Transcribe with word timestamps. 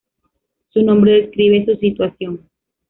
Su 0.69 0.81
nombre 0.81 1.11
describe 1.27 1.63
su 1.63 1.75
situación. 1.79 2.49